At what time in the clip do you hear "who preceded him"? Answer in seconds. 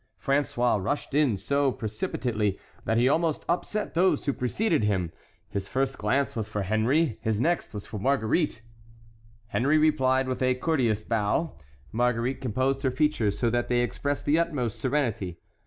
4.25-5.11